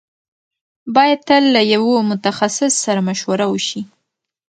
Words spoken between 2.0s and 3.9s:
متخصص سره مشوره وشي.